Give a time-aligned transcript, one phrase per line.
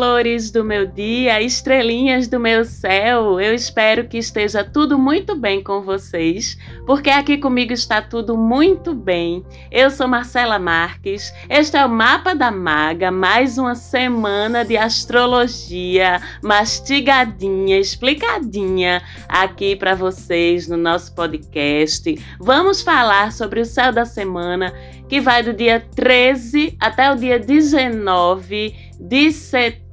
[0.00, 3.38] Flores do meu dia, estrelinhas do meu céu.
[3.38, 6.56] Eu espero que esteja tudo muito bem com vocês,
[6.86, 9.44] porque aqui comigo está tudo muito bem.
[9.70, 11.30] Eu sou Marcela Marques.
[11.50, 19.94] Este é o Mapa da Maga, mais uma semana de astrologia mastigadinha, explicadinha aqui para
[19.94, 22.14] vocês no nosso podcast.
[22.40, 24.72] Vamos falar sobre o céu da semana,
[25.10, 29.89] que vai do dia 13 até o dia 19 de setembro,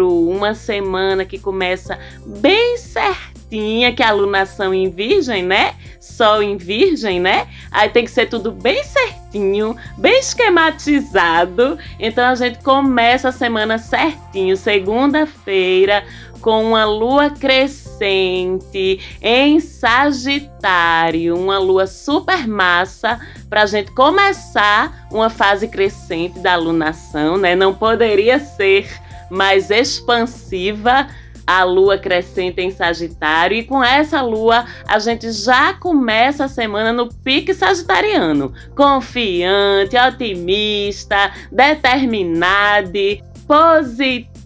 [0.00, 5.74] uma semana que começa bem certinha, que é a alunação em virgem, né?
[6.00, 7.48] Sol em virgem, né?
[7.70, 11.78] Aí tem que ser tudo bem certinho, bem esquematizado.
[11.98, 16.04] Então a gente começa a semana certinho, segunda-feira,
[16.40, 25.28] com uma lua crescente em Sagitário, uma lua super massa para a gente começar uma
[25.28, 27.56] fase crescente da alunação, né?
[27.56, 28.88] Não poderia ser
[29.30, 31.08] mais expansiva
[31.46, 33.56] a lua crescente em Sagitário.
[33.56, 41.32] E com essa lua a gente já começa a semana no pique sagitariano, confiante, otimista,
[41.50, 42.98] determinado,
[43.46, 44.38] positivo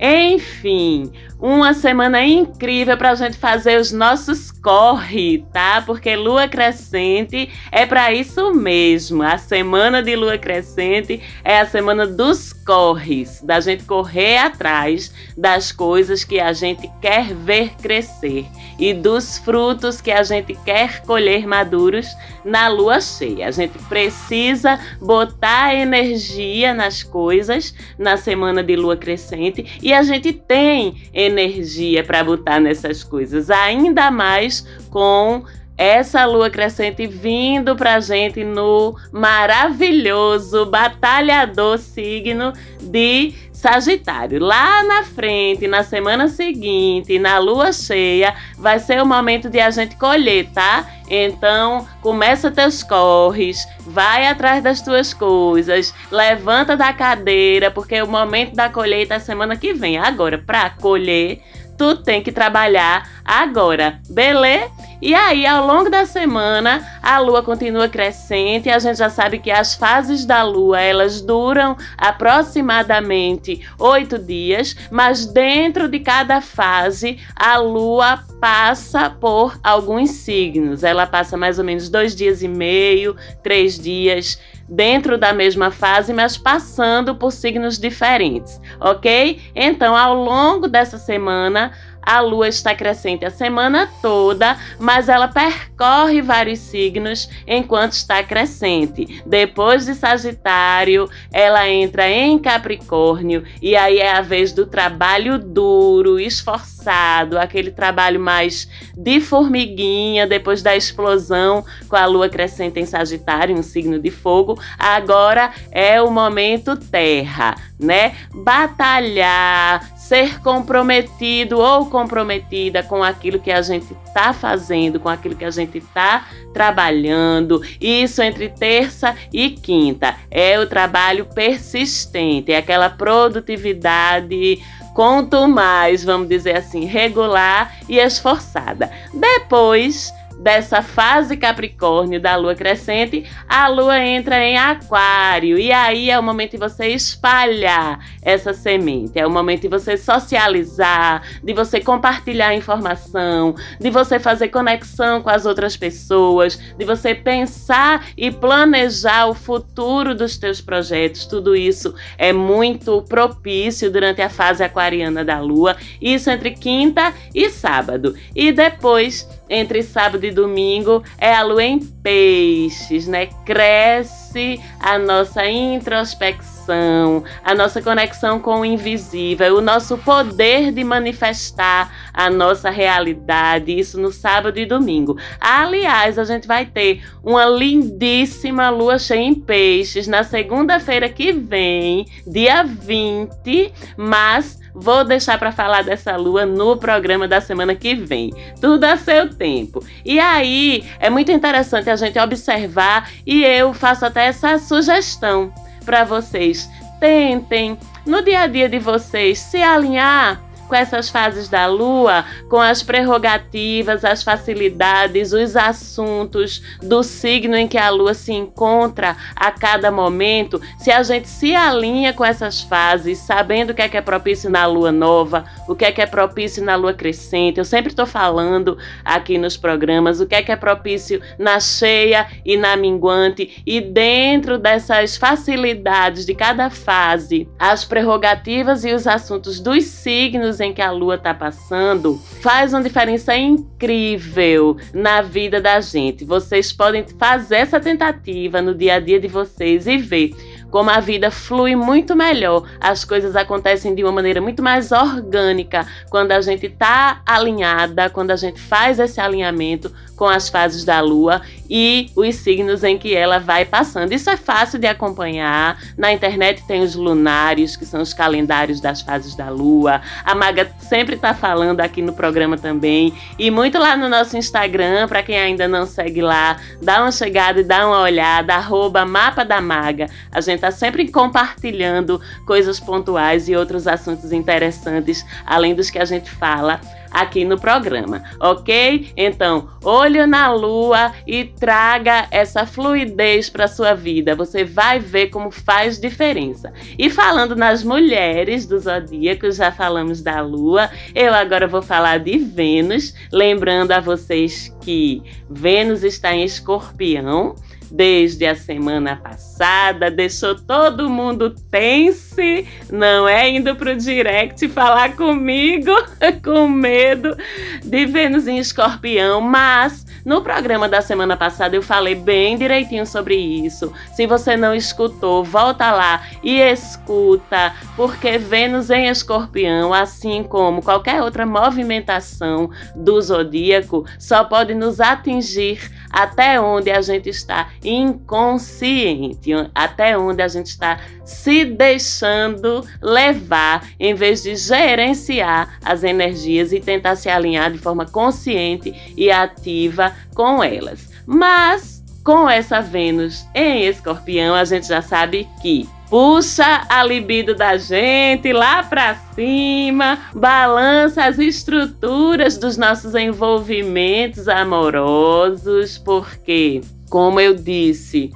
[0.00, 1.10] enfim,
[1.42, 5.82] uma semana incrível para a gente fazer os nossos corre, tá?
[5.84, 9.24] Porque lua crescente é para isso mesmo.
[9.24, 15.72] A semana de lua crescente é a semana dos corres, da gente correr atrás das
[15.72, 18.46] coisas que a gente quer ver crescer
[18.78, 22.06] e dos frutos que a gente quer colher maduros
[22.44, 23.48] na lua cheia.
[23.48, 30.32] A gente precisa botar energia nas coisas na semana de lua crescente e a gente
[30.32, 35.42] tem energia energia para botar nessas coisas, ainda mais com
[35.76, 44.40] essa lua crescente vindo pra gente no maravilhoso, batalhador signo de Sagitário.
[44.40, 49.70] Lá na frente, na semana seguinte, na lua cheia, vai ser o momento de a
[49.70, 50.84] gente colher, tá?
[51.08, 58.56] Então, começa teus corres, vai atrás das tuas coisas, levanta da cadeira, porque o momento
[58.56, 59.96] da colheita é semana que vem.
[59.96, 61.40] Agora, para colher,
[61.78, 64.72] tu tem que trabalhar agora, beleza?
[65.02, 68.70] E aí, ao longo da semana, a lua continua crescente.
[68.70, 75.26] A gente já sabe que as fases da lua elas duram aproximadamente oito dias, mas
[75.26, 80.84] dentro de cada fase, a lua passa por alguns signos.
[80.84, 86.12] Ela passa mais ou menos dois dias e meio, três dias dentro da mesma fase,
[86.12, 89.40] mas passando por signos diferentes, ok?
[89.54, 96.20] Então, ao longo dessa semana, a lua está crescente a semana toda, mas ela percorre
[96.20, 99.22] vários signos enquanto está crescente.
[99.24, 106.18] Depois de Sagitário, ela entra em Capricórnio e aí é a vez do trabalho duro,
[106.18, 113.56] esforçado, aquele trabalho mais de formiguinha depois da explosão com a lua crescente em Sagitário,
[113.56, 114.60] um signo de fogo.
[114.78, 118.14] Agora é o momento Terra, né?
[118.34, 125.44] Batalhar, ser comprometido ou comprometida com aquilo que a gente está fazendo, com aquilo que
[125.44, 127.62] a gente está trabalhando.
[127.80, 134.62] Isso entre terça e quinta é o trabalho persistente, é aquela produtividade
[134.94, 138.90] quanto mais, vamos dizer assim, regular e esforçada.
[139.14, 140.12] Depois
[140.42, 145.56] dessa fase Capricórnio da lua crescente, a lua entra em Aquário.
[145.56, 149.96] E aí é o momento de você espalhar essa semente, é o momento de você
[149.96, 157.14] socializar, de você compartilhar informação, de você fazer conexão com as outras pessoas, de você
[157.14, 161.24] pensar e planejar o futuro dos teus projetos.
[161.24, 167.48] Tudo isso é muito propício durante a fase aquariana da lua, isso entre quinta e
[167.48, 168.14] sábado.
[168.34, 173.26] E depois entre sábado e domingo é a lua em peixes, né?
[173.44, 182.10] Cresce a nossa introspecção, a nossa conexão com o invisível, o nosso poder de manifestar
[182.14, 185.18] a nossa realidade, isso no sábado e domingo.
[185.38, 192.06] Aliás, a gente vai ter uma lindíssima lua cheia em peixes na segunda-feira que vem,
[192.26, 198.32] dia 20, mas Vou deixar para falar dessa lua no programa da semana que vem.
[198.60, 199.84] Tudo a seu tempo.
[200.04, 205.52] E aí é muito interessante a gente observar e eu faço até essa sugestão
[205.84, 206.68] para vocês.
[206.98, 207.76] Tentem
[208.06, 210.40] no dia a dia de vocês se alinhar
[210.72, 217.68] com essas fases da lua, com as prerrogativas, as facilidades, os assuntos do signo em
[217.68, 222.62] que a lua se encontra a cada momento, se a gente se alinha com essas
[222.62, 226.00] fases, sabendo o que é que é propício na lua nova, o que é que
[226.00, 230.42] é propício na lua crescente, eu sempre estou falando aqui nos programas o que é
[230.42, 237.46] que é propício na cheia e na minguante, e dentro dessas facilidades de cada fase,
[237.58, 242.82] as prerrogativas e os assuntos dos signos em que a lua está passando, faz uma
[242.82, 246.24] diferença incrível na vida da gente.
[246.24, 250.34] Vocês podem fazer essa tentativa no dia a dia de vocês e ver
[250.72, 255.86] como a vida flui muito melhor, as coisas acontecem de uma maneira muito mais orgânica
[256.08, 261.00] quando a gente está alinhada, quando a gente faz esse alinhamento com as fases da
[261.00, 264.12] lua e os signos em que ela vai passando.
[264.12, 265.78] Isso é fácil de acompanhar.
[265.98, 270.00] Na internet tem os lunares, que são os calendários das fases da lua.
[270.24, 273.12] A Maga sempre está falando aqui no programa também.
[273.38, 277.60] E muito lá no nosso Instagram, para quem ainda não segue lá, dá uma chegada
[277.60, 280.06] e dá uma olhada, arroba Mapa da Maga.
[280.30, 286.04] A gente está sempre compartilhando coisas pontuais e outros assuntos interessantes, além dos que a
[286.04, 286.80] gente fala
[287.10, 289.12] aqui no programa, ok?
[289.16, 294.36] Então, olho na lua e traga essa fluidez para sua vida.
[294.36, 296.72] Você vai ver como faz diferença.
[296.96, 302.38] E falando nas mulheres do zodíaco, já falamos da lua, eu agora vou falar de
[302.38, 307.56] Vênus, lembrando a vocês que Vênus está em Escorpião
[307.92, 313.50] desde a semana passada, deixou todo mundo tense, não é?
[313.50, 315.92] Indo pro direct falar comigo
[316.42, 317.36] com medo
[317.84, 323.34] de Vênus em Escorpião, mas no programa da semana passada eu falei bem direitinho sobre
[323.34, 323.92] isso.
[324.14, 331.22] Se você não escutou, volta lá e escuta, porque Vênus em Escorpião, assim como qualquer
[331.22, 340.16] outra movimentação do zodíaco, só pode nos atingir até onde a gente está inconsciente, até
[340.16, 347.16] onde a gente está se deixando levar, em vez de gerenciar as energias e tentar
[347.16, 351.10] se alinhar de forma consciente e ativa com elas.
[351.26, 357.76] Mas com essa Vênus em Escorpião, a gente já sabe que puxa a libido da
[357.78, 368.30] gente lá para cima, balança as estruturas dos nossos envolvimentos amorosos, porque, como eu disse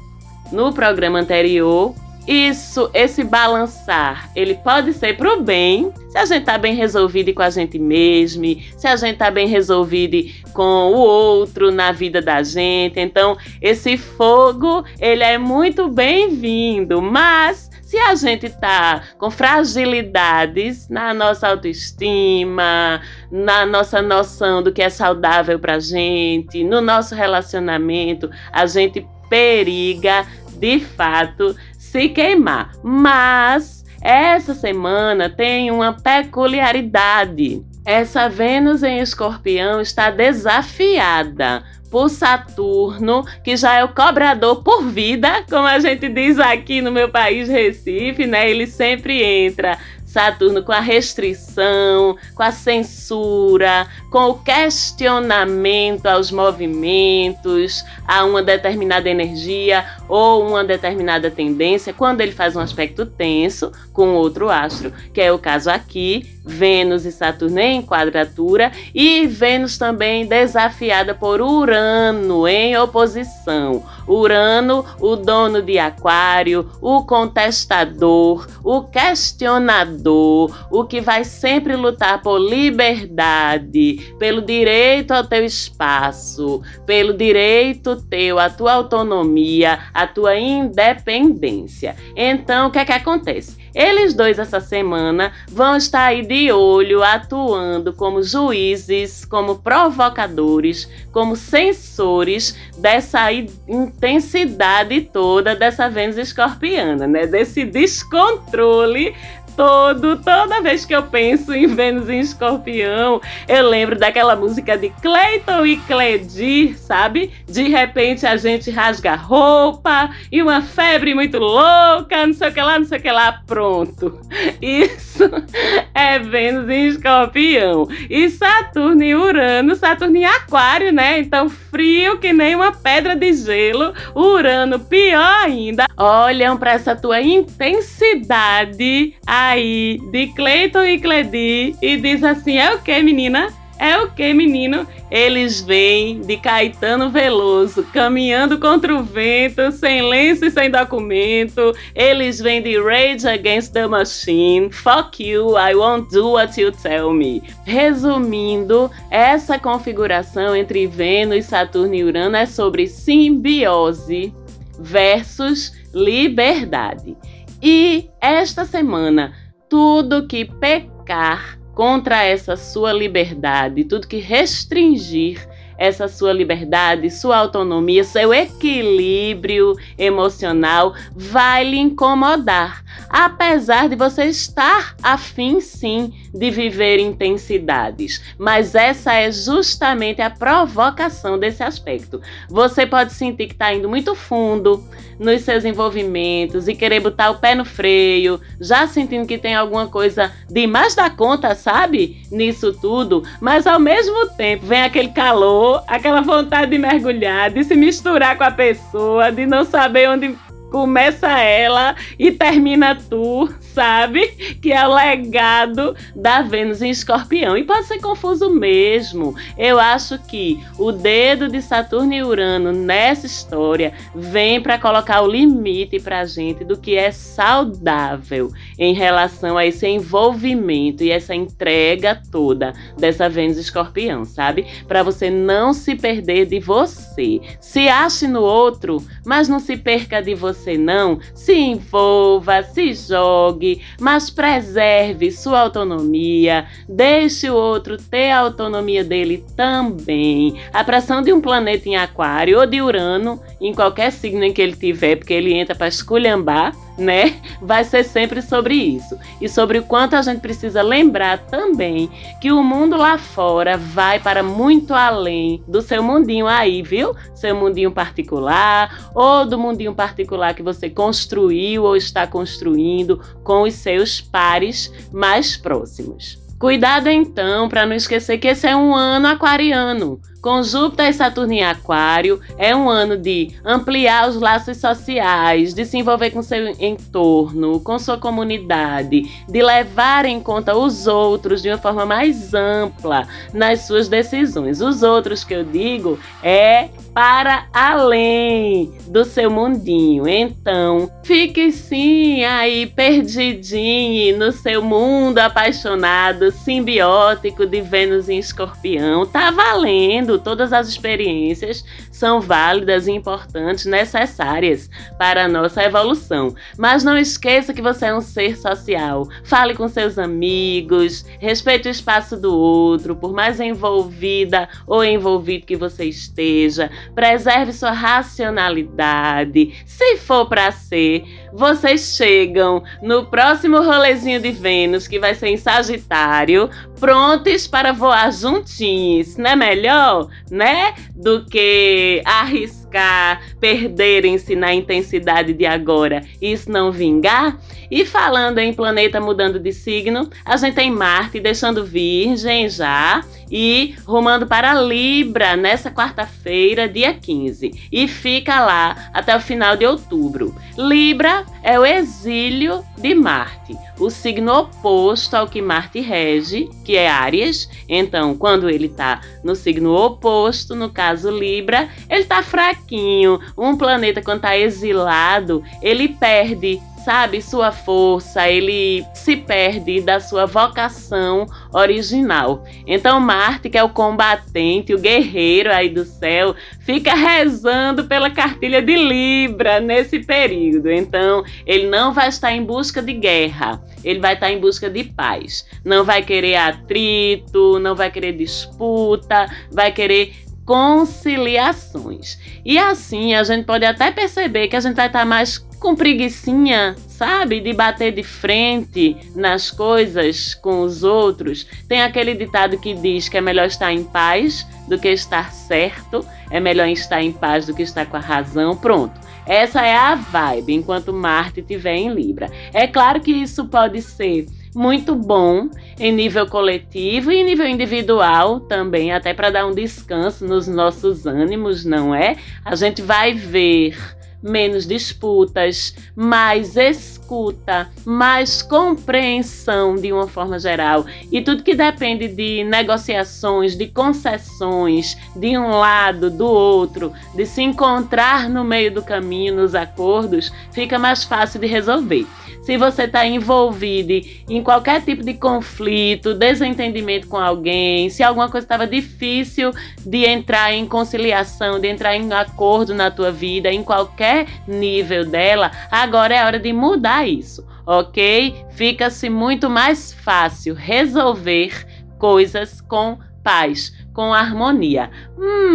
[0.51, 1.95] no programa anterior,
[2.27, 7.33] isso, esse balançar, ele pode ser para o bem, se a gente está bem resolvido
[7.33, 8.45] com a gente mesmo,
[8.77, 10.17] se a gente está bem resolvido
[10.53, 12.99] com o outro na vida da gente.
[12.99, 21.15] Então, esse fogo, ele é muito bem-vindo, mas se a gente tá com fragilidades na
[21.15, 23.01] nossa autoestima,
[23.31, 30.27] na nossa noção do que é saudável pra gente, no nosso relacionamento, a gente periga
[30.59, 31.55] de fato
[31.87, 32.73] se queimar.
[32.83, 37.65] Mas essa semana tem uma peculiaridade.
[37.85, 45.45] Essa Vênus em Escorpião está desafiada por Saturno, que já é o cobrador por vida,
[45.49, 48.51] como a gente diz aqui no meu país, Recife, né?
[48.51, 49.79] Ele sempre entra
[50.17, 59.11] Saturno com a restrição, com a censura, com o questionamento aos movimentos, a uma determinada
[59.11, 65.21] energia ou uma determinada tendência, quando ele faz um aspecto tenso com outro astro, que
[65.21, 72.47] é o caso aqui, Vênus e Saturno em quadratura, e Vênus também desafiada por Urano
[72.47, 73.83] em oposição.
[74.07, 82.39] Urano, o dono de Aquário, o contestador, o questionador, o que vai sempre lutar por
[82.39, 91.97] liberdade, pelo direito ao teu espaço, pelo direito teu, a tua autonomia, a tua independência.
[92.15, 93.66] Então, o que é que acontece?
[93.77, 101.37] Eles dois essa semana vão estar aí de olho, atuando como juízes, como provocadores, como
[101.37, 107.27] censores dessa intensidade toda dessa Vênus escorpiana, né?
[107.27, 109.15] Desse descontrole
[109.57, 114.91] todo, toda vez que eu penso em Vênus em Escorpião, eu lembro daquela música de
[114.91, 117.33] Clayton e Cledir, sabe?
[117.49, 122.53] De repente a gente rasga a roupa e uma febre muito louca, não sei o
[122.53, 124.21] que lá, não sei o que lá, pronto.
[124.61, 125.25] Isso
[125.95, 127.89] é Vênus em Escorpião.
[128.11, 131.19] E Saturno e Urano, Saturno em Aquário, né?
[131.19, 135.87] Então frio que nem uma pedra de gelo, Urano pior ainda.
[135.97, 139.15] Olham para essa tua intensidade
[139.51, 143.49] aí de Cleiton e Cledi e diz assim: é o que, menina?
[143.79, 144.87] É o que, menino?
[145.11, 151.75] Eles vêm de Caetano Veloso, caminhando contra o vento, sem lenço e sem documento.
[151.95, 154.71] Eles vêm de Rage Against the Machine.
[154.71, 157.43] Fuck you, I won't do what you tell me.
[157.65, 164.33] Resumindo, essa configuração entre Vênus, Saturno e Urano é sobre simbiose
[164.79, 167.17] versus liberdade.
[167.63, 169.33] E esta semana,
[169.69, 175.47] tudo que pecar contra essa sua liberdade, tudo que restringir
[175.79, 184.95] essa sua liberdade, sua autonomia, seu equilíbrio emocional vai lhe incomodar, apesar de você estar
[185.03, 188.23] afim sim de viver intensidades.
[188.39, 192.21] Mas essa é justamente a provocação desse aspecto.
[192.49, 194.85] Você pode sentir que está indo muito fundo
[195.19, 199.87] nos seus envolvimentos e querer botar o pé no freio, já sentindo que tem alguma
[199.87, 202.23] coisa de mais da conta, sabe?
[202.31, 207.75] Nisso tudo, mas ao mesmo tempo vem aquele calor, aquela vontade de mergulhar, de se
[207.75, 210.37] misturar com a pessoa, de não saber onde
[210.71, 214.27] começa ela e termina tu, sabe?
[214.63, 217.59] Que é o legado da Vênus em Escorpião.
[217.59, 219.37] E pode ser confuso mesmo.
[219.59, 225.31] Eu acho que o dedo de Saturno e Urano nessa história vem para colocar o
[225.31, 231.35] limite para a gente do que é saudável em relação a esse envolvimento e essa
[231.35, 234.67] entrega toda dessa Vênus Escorpião, sabe?
[234.89, 237.43] Para você não se perder de você.
[237.61, 241.21] Se ache no outro, mas não se perca de você não.
[241.35, 243.66] Se envolva, se jogue
[244.01, 250.61] mas preserve sua autonomia, deixe o outro ter a autonomia dele também.
[250.73, 254.63] A pressão de um planeta em Aquário ou de Urano, em qualquer signo em que
[254.63, 257.37] ele tiver, porque ele entra para esculhambar né?
[257.61, 259.19] Vai ser sempre sobre isso.
[259.41, 262.11] E sobre o quanto a gente precisa lembrar também
[262.41, 267.15] que o mundo lá fora vai para muito além do seu mundinho aí, viu?
[267.35, 273.75] Seu mundinho particular ou do mundinho particular que você construiu ou está construindo com os
[273.75, 276.39] seus pares mais próximos.
[276.59, 280.19] Cuidado então para não esquecer que esse é um ano aquariano.
[280.47, 285.85] Com Júpiter e Saturno em Aquário, é um ano de ampliar os laços sociais, de
[285.85, 291.69] se envolver com seu entorno, com sua comunidade, de levar em conta os outros de
[291.69, 294.81] uma forma mais ampla nas suas decisões.
[294.81, 300.29] Os outros que eu digo é para além do seu mundinho.
[300.29, 309.27] Então, fique sim aí perdidinho no seu mundo apaixonado, simbiótico de Vênus em Escorpião.
[309.27, 310.36] Tá valendo!
[310.39, 316.55] Todas as experiências são válidas e importantes, necessárias para a nossa evolução.
[316.77, 319.29] Mas não esqueça que você é um ser social.
[319.45, 325.77] Fale com seus amigos, respeite o espaço do outro, por mais envolvida ou envolvido que
[325.77, 326.91] você esteja.
[327.15, 329.83] Preserve sua racionalidade.
[329.85, 331.25] Se for para ser,
[331.57, 336.69] vocês chegam no próximo rolezinho de Vênus, que vai ser em Sagitário,
[337.01, 339.39] prontos para voar juntinhos.
[339.39, 340.95] Não é melhor, né?
[341.15, 347.59] Do que arriscar perderem-se na intensidade de agora e isso não vingar.
[347.91, 353.95] E falando em planeta mudando de signo, a gente tem Marte deixando Virgem já e
[354.05, 360.55] rumando para Libra nessa quarta-feira, dia 15, e fica lá até o final de outubro.
[360.77, 367.09] Libra é o exílio de Marte, o signo oposto ao que Marte rege, que é
[367.09, 367.69] Áries.
[367.89, 373.41] Então, quando ele está no signo oposto, no caso Libra, ele está fraquinho.
[373.57, 380.45] Um planeta, quando está exilado, ele perde sabe, sua força, ele se perde da sua
[380.45, 382.65] vocação original.
[382.85, 388.83] Então Marte, que é o combatente, o guerreiro aí do céu, fica rezando pela cartilha
[388.83, 390.91] de Libra nesse período.
[390.91, 395.05] Então, ele não vai estar em busca de guerra, ele vai estar em busca de
[395.05, 395.65] paz.
[395.85, 400.35] Não vai querer atrito, não vai querer disputa, vai querer
[400.67, 402.39] conciliações.
[402.65, 406.95] E assim a gente pode até perceber que a gente vai estar mais com preguiçinha,
[407.09, 407.61] sabe?
[407.61, 411.67] De bater de frente nas coisas com os outros.
[411.89, 416.27] Tem aquele ditado que diz que é melhor estar em paz do que estar certo,
[416.51, 418.77] é melhor estar em paz do que estar com a razão.
[418.77, 419.27] Pronto.
[419.47, 422.51] Essa é a vibe enquanto Marte estiver em Libra.
[422.73, 428.61] É claro que isso pode ser muito bom em nível coletivo e em nível individual
[428.61, 432.37] também, até para dar um descanso nos nossos ânimos, não é?
[432.65, 433.97] A gente vai ver
[434.43, 441.05] menos disputas, mais escuta, mais compreensão de uma forma geral.
[441.31, 447.63] E tudo que depende de negociações, de concessões, de um lado, do outro, de se
[447.63, 452.27] encontrar no meio do caminho, nos acordos, fica mais fácil de resolver
[452.67, 454.13] se você está envolvido
[454.51, 459.71] em qualquer tipo de conflito, desentendimento com alguém, se alguma coisa estava difícil
[460.05, 465.71] de entrar em conciliação, de entrar em acordo na tua vida, em qualquer nível dela,
[465.93, 468.57] agora é hora de mudar isso, ok?
[468.71, 471.87] Fica-se muito mais fácil resolver
[472.19, 475.09] coisas com paz, com harmonia.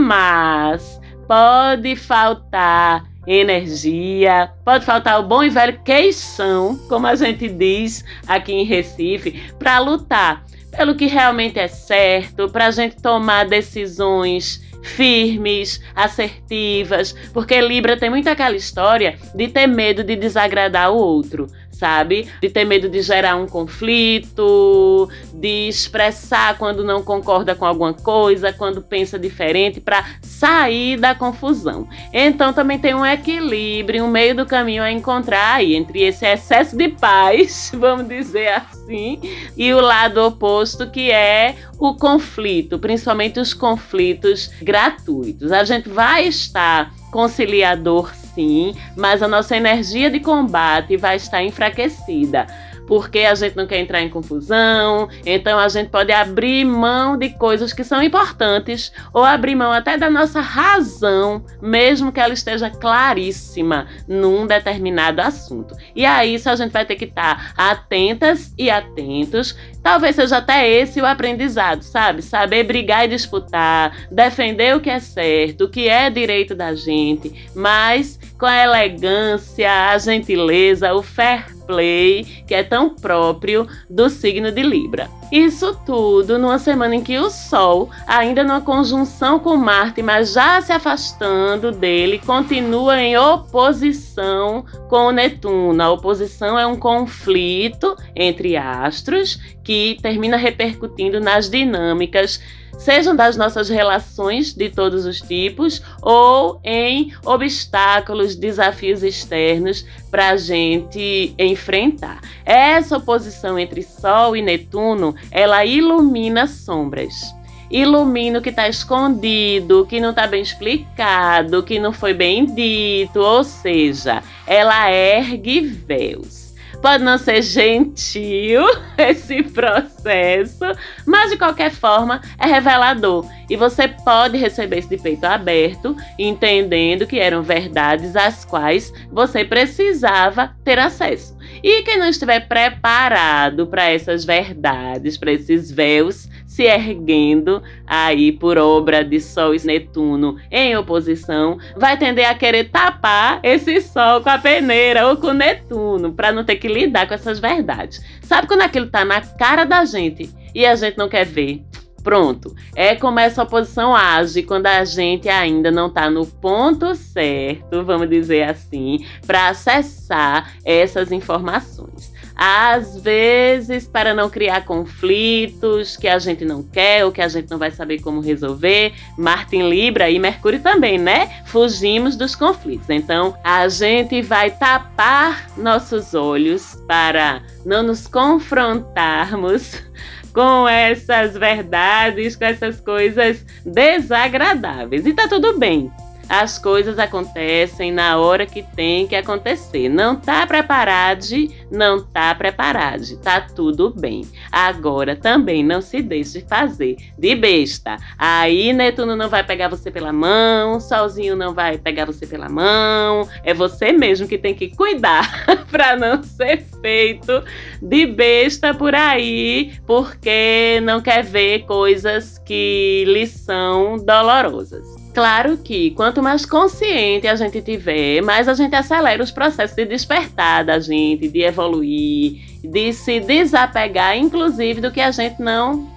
[0.03, 8.03] Mas pode faltar energia, pode faltar o bom e velho queixão, como a gente diz
[8.27, 14.61] aqui em Recife, para lutar pelo que realmente é certo, para a gente tomar decisões
[14.81, 21.47] firmes, assertivas, porque Libra tem muito aquela história de ter medo de desagradar o outro
[21.81, 22.27] sabe?
[22.39, 28.53] De ter medo de gerar um conflito, de expressar quando não concorda com alguma coisa,
[28.53, 31.89] quando pensa diferente, para sair da confusão.
[32.13, 36.77] Então também tem um equilíbrio, um meio do caminho a encontrar aí entre esse excesso
[36.77, 39.19] de paz, vamos dizer assim,
[39.57, 45.51] e o lado oposto que é o conflito, principalmente os conflitos gratuitos.
[45.51, 52.47] A gente vai estar conciliador sim, mas a nossa energia de combate vai estar enfraquecida
[52.91, 57.29] porque a gente não quer entrar em confusão, então a gente pode abrir mão de
[57.29, 62.69] coisas que são importantes ou abrir mão até da nossa razão, mesmo que ela esteja
[62.69, 65.73] claríssima num determinado assunto.
[65.95, 69.55] E aí isso a gente vai ter que estar atentas e atentos.
[69.81, 72.21] Talvez seja até esse o aprendizado, sabe?
[72.21, 77.49] Saber brigar e disputar, defender o que é certo, o que é direito da gente,
[77.55, 84.51] mas com a elegância, a gentileza, o fair play que é tão próprio do signo
[84.51, 85.07] de Libra.
[85.31, 90.59] Isso tudo numa semana em que o Sol, ainda numa conjunção com Marte, mas já
[90.59, 95.81] se afastando dele, continua em oposição com o Netuno.
[95.83, 102.41] A oposição é um conflito entre astros que termina repercutindo nas dinâmicas
[102.77, 110.37] sejam das nossas relações de todos os tipos ou em obstáculos, desafios externos para a
[110.37, 112.21] gente enfrentar.
[112.45, 117.33] Essa oposição entre Sol e Netuno, ela ilumina sombras
[117.71, 123.19] ilumina o que está escondido, que não está bem explicado, que não foi bem dito,
[123.21, 126.50] ou seja, ela ergue véus.
[126.81, 128.63] Pode não ser gentil
[128.97, 130.65] esse processo,
[131.05, 133.25] mas de qualquer forma é revelador.
[133.49, 139.45] E você pode receber isso de peito aberto, entendendo que eram verdades às quais você
[139.45, 141.37] precisava ter acesso.
[141.63, 148.57] E quem não estiver preparado para essas verdades, para esses véus se erguendo aí por
[148.57, 154.29] obra de Sol e Netuno em oposição, vai tender a querer tapar esse Sol com
[154.29, 158.03] a peneira ou com Netuno, para não ter que lidar com essas verdades.
[158.21, 161.63] Sabe quando aquilo tá na cara da gente e a gente não quer ver?
[162.03, 167.85] Pronto, é como essa oposição age quando a gente ainda não está no ponto certo,
[167.85, 172.10] vamos dizer assim, para acessar essas informações.
[172.43, 177.51] Às vezes, para não criar conflitos que a gente não quer ou que a gente
[177.51, 181.43] não vai saber como resolver, Marte em Libra e Mercúrio também, né?
[181.45, 182.89] Fugimos dos conflitos.
[182.89, 189.79] Então, a gente vai tapar nossos olhos para não nos confrontarmos
[190.33, 195.05] com essas verdades, com essas coisas desagradáveis.
[195.05, 195.91] E tá tudo bem.
[196.31, 199.89] As coisas acontecem na hora que tem que acontecer.
[199.89, 201.25] Não tá preparado,
[201.69, 203.17] não tá preparado.
[203.17, 204.21] Tá tudo bem.
[204.49, 207.97] Agora também não se deixe fazer de besta.
[208.17, 213.27] Aí Netuno não vai pegar você pela mão, Solzinho não vai pegar você pela mão.
[213.43, 217.43] É você mesmo que tem que cuidar para não ser feito
[217.81, 225.00] de besta por aí, porque não quer ver coisas que lhe são dolorosas.
[225.13, 229.85] Claro que quanto mais consciente a gente tiver, mais a gente acelera os processos de
[229.85, 235.89] despertar da gente, de evoluir, de se desapegar, inclusive, do que a gente não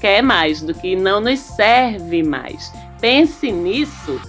[0.00, 2.72] quer mais, do que não nos serve mais.
[3.00, 4.20] Pense nisso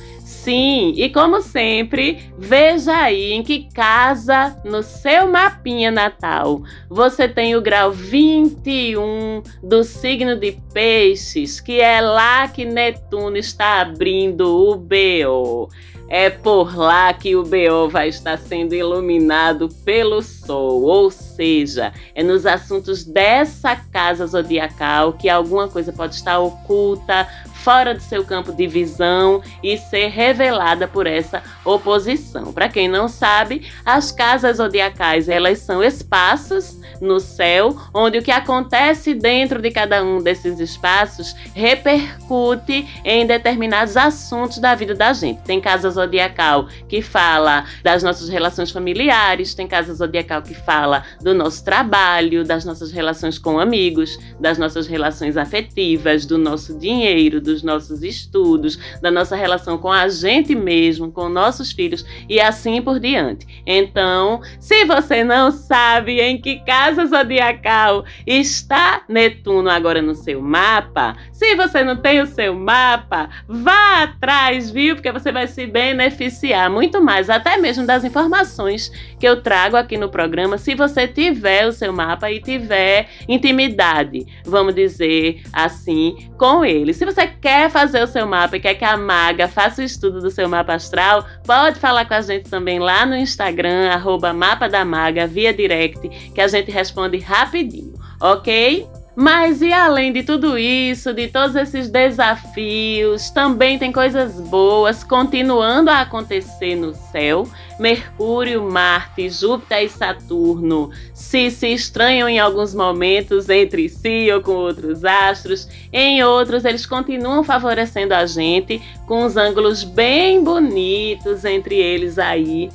[0.44, 7.56] Sim, e como sempre, veja aí em que casa no seu mapinha natal você tem
[7.56, 14.76] o grau 21 do signo de Peixes, que é lá que Netuno está abrindo o
[14.76, 15.70] BO.
[16.10, 22.22] é por lá que o BO vai estar sendo iluminado pelo sol, ou seja, é
[22.22, 27.28] nos assuntos dessa casa zodiacal que alguma coisa pode estar oculta,
[27.64, 32.52] fora do seu campo de visão e ser revelada por essa oposição.
[32.52, 38.32] Para quem não sabe, as casas zodiacais, elas são espaços no céu, onde o que
[38.32, 45.42] acontece dentro de cada um desses espaços repercute em determinados assuntos da vida da gente.
[45.42, 51.34] Tem casa zodiacal que fala das nossas relações familiares, tem casa zodiacal que fala do
[51.34, 57.64] nosso trabalho, das nossas relações com amigos, das nossas relações afetivas, do nosso dinheiro, dos
[57.64, 63.00] nossos estudos, da nossa relação com a gente mesmo, com nossos filhos e assim por
[63.00, 63.46] diante.
[63.66, 71.16] Então, se você não sabe em que casa zodiacal está Netuno agora no seu mapa,
[71.32, 74.96] se você não tem o seu mapa, vá atrás, viu?
[74.96, 79.98] Porque você vai se beneficiar muito mais, até mesmo das informações que eu trago aqui
[79.98, 86.66] no programa, se você tiver o seu mapa e tiver intimidade, vamos dizer assim, com
[86.66, 86.94] ele.
[86.94, 90.22] Se você quer fazer o seu mapa e quer que a maga faça o estudo
[90.22, 94.70] do seu mapa astral, pode falar com a gente também lá no Instagram, arroba mapa
[94.70, 98.88] da maga, via direct, que a gente responde rapidinho, ok?
[99.16, 105.92] Mas e além de tudo isso, de todos esses desafios, também tem coisas boas continuando
[105.92, 107.48] a acontecer no céu.
[107.80, 114.54] Mercúrio, Marte, Júpiter e Saturno se se estranham em alguns momentos entre si ou com
[114.54, 121.76] outros astros, em outros eles continuam favorecendo a gente com uns ângulos bem bonitos entre
[121.76, 122.70] eles aí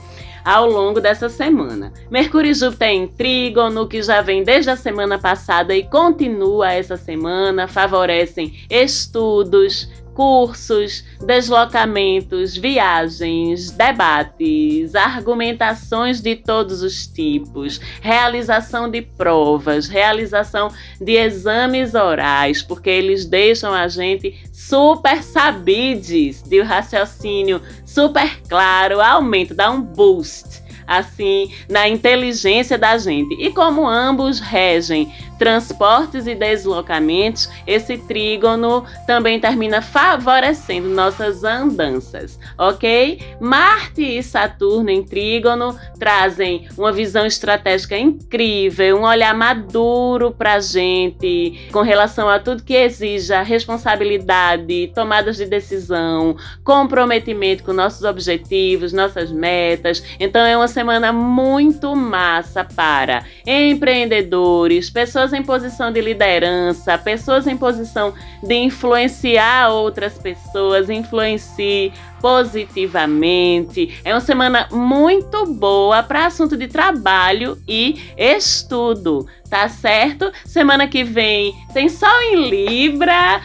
[0.48, 1.92] ao longo dessa semana.
[2.10, 6.96] Mercúrio e Júpiter em trígono, que já vem desde a semana passada e continua essa
[6.96, 19.86] semana, favorecem estudos, cursos, deslocamentos, viagens, debates, argumentações de todos os tipos, realização de provas,
[19.86, 29.00] realização de exames orais, porque eles deixam a gente super sabides de raciocínio super claro,
[29.00, 33.34] aumento, dá um boost assim na inteligência da gente.
[33.34, 43.20] E como ambos regem transportes e deslocamentos, esse trígono também termina favorecendo nossas andanças, ok?
[43.40, 51.68] Marte e Saturno em trígono trazem uma visão estratégica incrível, um olhar maduro para gente
[51.72, 59.30] com relação a tudo que exija responsabilidade, tomadas de decisão, comprometimento com nossos objetivos, nossas
[59.30, 60.02] metas.
[60.18, 67.46] Então é uma semana muito massa para empreendedores, pessoas pessoas em posição de liderança, pessoas
[67.46, 74.00] em posição de influenciar outras pessoas, influencie positivamente.
[74.04, 80.32] É uma semana muito boa para assunto de trabalho e estudo, tá certo?
[80.44, 83.40] Semana que vem tem Sol em Libra,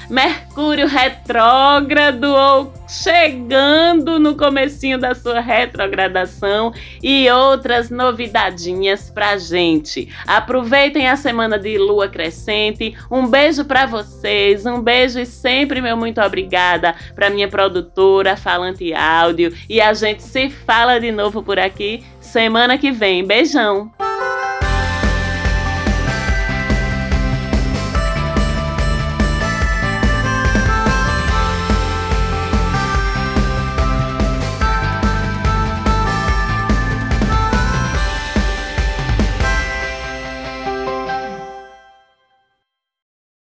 [0.55, 10.13] Mercúrio retrógrado ou chegando no comecinho da sua retrogradação e outras novidadinhas pra gente.
[10.27, 12.95] Aproveitem a semana de lua crescente.
[13.09, 18.93] Um beijo para vocês, um beijo e sempre meu muito obrigada para minha produtora Falante
[18.93, 23.25] Áudio e a gente se fala de novo por aqui semana que vem.
[23.25, 23.91] Beijão.